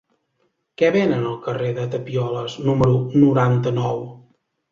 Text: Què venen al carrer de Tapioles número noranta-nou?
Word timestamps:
Què 0.81 0.87
venen 0.95 1.27
al 1.31 1.35
carrer 1.43 1.67
de 1.75 1.85
Tapioles 1.95 2.57
número 2.69 2.97
noranta-nou? 3.27 4.05